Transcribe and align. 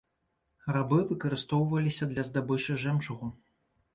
Рабы 0.75 0.97
выкарыстоўваліся 1.09 2.09
для 2.13 2.25
здабычы 2.29 2.79
жэмчугу. 2.85 3.31